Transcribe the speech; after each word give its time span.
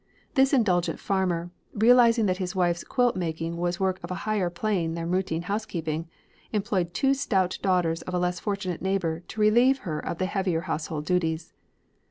This 0.33 0.51
indulgent 0.51 0.99
farmer, 0.99 1.51
realizing 1.75 2.25
that 2.25 2.37
his 2.37 2.55
wife's 2.55 2.83
quilt 2.83 3.15
making 3.15 3.57
was 3.57 3.79
work 3.79 3.99
of 4.03 4.09
a 4.09 4.15
higher 4.25 4.49
plane 4.49 4.95
than 4.95 5.11
routine 5.11 5.43
housekeeping, 5.43 6.09
employed 6.51 6.95
two 6.95 7.13
stout 7.13 7.59
daughters 7.61 8.01
of 8.01 8.15
a 8.15 8.19
less 8.19 8.39
fortunate 8.39 8.81
neighbour 8.81 9.19
to 9.27 9.39
relieve 9.39 9.81
her 9.85 9.99
of 10.03 10.17
the 10.17 10.25
heavier 10.25 10.61
household 10.61 11.05
duties. 11.05 11.53